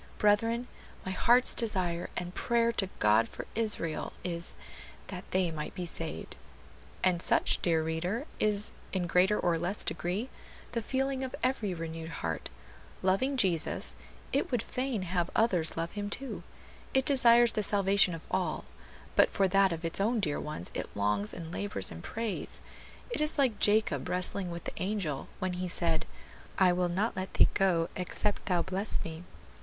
[0.17, 0.67] Brethren,
[1.05, 4.55] my heart's desire and prayer to God for Israel is,
[5.09, 6.37] that they might be saved."
[7.03, 10.31] And such, dear reader, is, in greater or less degree,
[10.71, 12.49] the feeling of every renewed heart;
[13.03, 13.95] loving Jesus,
[14.33, 16.41] it would fain have others love Him too;
[16.95, 18.65] it desires the salvation of all;
[19.15, 22.59] but for that of its own dear ones it longs and labors and prays;
[23.11, 26.07] it is like Jacob wrestling with the angel, when he said,
[26.57, 29.23] "I will not let thee go except thou bless me."